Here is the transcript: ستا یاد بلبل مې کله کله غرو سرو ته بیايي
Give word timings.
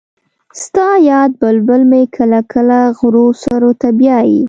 ستا 0.63 0.87
یاد 1.09 1.31
بلبل 1.41 1.81
مې 1.91 2.01
کله 2.15 2.39
کله 2.53 2.79
غرو 2.97 3.25
سرو 3.43 3.71
ته 3.81 3.87
بیايي 3.97 4.37